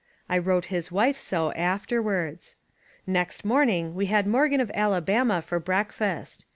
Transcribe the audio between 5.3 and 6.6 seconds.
for breakfast.